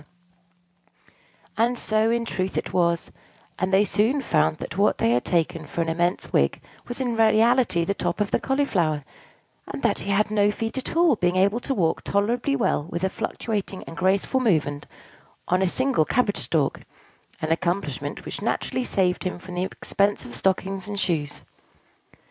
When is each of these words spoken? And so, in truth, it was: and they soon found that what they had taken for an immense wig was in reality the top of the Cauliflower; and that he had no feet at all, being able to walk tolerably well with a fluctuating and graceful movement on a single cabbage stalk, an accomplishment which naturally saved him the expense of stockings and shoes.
And 1.59 1.77
so, 1.77 2.09
in 2.09 2.25
truth, 2.25 2.57
it 2.57 2.73
was: 2.73 3.11
and 3.59 3.71
they 3.71 3.85
soon 3.85 4.19
found 4.23 4.57
that 4.57 4.75
what 4.75 4.97
they 4.97 5.11
had 5.11 5.23
taken 5.23 5.67
for 5.67 5.81
an 5.81 5.89
immense 5.89 6.33
wig 6.33 6.59
was 6.87 6.99
in 6.99 7.15
reality 7.15 7.85
the 7.85 7.93
top 7.93 8.19
of 8.19 8.31
the 8.31 8.39
Cauliflower; 8.39 9.03
and 9.67 9.83
that 9.83 9.99
he 9.99 10.09
had 10.09 10.31
no 10.31 10.49
feet 10.49 10.75
at 10.79 10.95
all, 10.95 11.17
being 11.17 11.35
able 11.35 11.59
to 11.59 11.75
walk 11.75 12.03
tolerably 12.03 12.55
well 12.55 12.85
with 12.89 13.03
a 13.03 13.09
fluctuating 13.09 13.83
and 13.83 13.95
graceful 13.95 14.39
movement 14.39 14.87
on 15.47 15.61
a 15.61 15.67
single 15.67 16.03
cabbage 16.03 16.39
stalk, 16.39 16.81
an 17.39 17.51
accomplishment 17.51 18.25
which 18.25 18.41
naturally 18.41 18.83
saved 18.83 19.23
him 19.23 19.37
the 19.37 19.61
expense 19.63 20.25
of 20.25 20.33
stockings 20.33 20.87
and 20.87 20.99
shoes. 20.99 21.43